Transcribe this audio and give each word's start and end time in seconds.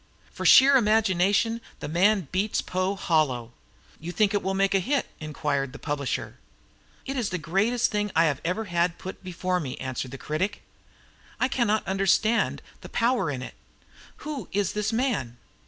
For 0.31 0.47
sheer 0.47 0.77
imagination 0.77 1.61
the 1.79 1.87
man 1.87 2.27
beats 2.31 2.59
Poe 2.63 2.95
hollow!" 2.95 3.51
"You 3.99 4.11
think 4.11 4.33
it 4.33 4.41
will 4.41 4.55
make 4.55 4.73
a 4.73 4.79
hit?" 4.79 5.05
inquired 5.19 5.73
the 5.73 5.77
publisher. 5.77 6.39
"It 7.05 7.15
is 7.15 7.29
the 7.29 7.37
greatest 7.37 7.91
thing 7.91 8.11
I 8.15 8.25
ever 8.43 8.65
had 8.65 8.97
put 8.97 9.23
before 9.23 9.59
me," 9.59 9.77
answered 9.77 10.09
the 10.09 10.17
critic. 10.17 10.63
"I 11.39 11.47
cannot 11.47 11.85
understand 11.87 12.63
the 12.81 12.89
power 12.89 13.29
in 13.29 13.43
it. 13.43 13.53
Who 14.25 14.47
is 14.51 14.71
the 14.73 14.89
man? 14.91 15.37